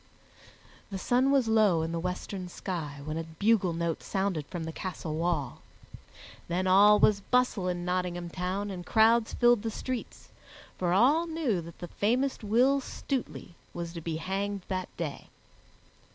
[0.89, 4.71] The sun was low in the western sky when a bugle note sounded from the
[4.71, 5.61] castle wall.
[6.47, 10.29] Then all was bustle in Nottingham Town and crowds filled the streets,
[10.75, 15.27] for all knew that the famous Will Stutely was to be hanged that day.